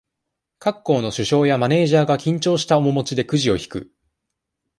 [0.57, 3.93] 各校の、主将や、マネージャーが、緊張した面持ちで、クジを引く。